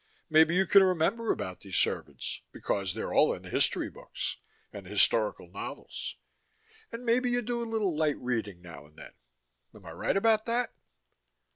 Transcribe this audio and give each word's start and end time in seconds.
Maybe 0.31 0.55
you 0.55 0.65
can 0.65 0.81
remember 0.81 1.31
about 1.31 1.61
those 1.61 1.75
servants, 1.75 2.41
because 2.51 2.95
they're 2.95 3.13
all 3.13 3.35
in 3.35 3.43
the 3.43 3.51
history 3.51 3.87
books, 3.87 4.37
and 4.73 4.87
the 4.87 4.89
historical 4.89 5.47
novels, 5.47 6.15
and 6.91 7.05
maybe 7.05 7.29
you 7.29 7.43
do 7.43 7.61
a 7.61 7.69
little 7.69 7.95
light 7.95 8.17
reading 8.17 8.63
now 8.63 8.87
and 8.87 8.95
then, 8.97 9.13
am 9.75 9.85
I 9.85 9.91
right 9.91 10.17
about 10.17 10.47
that? 10.47 10.73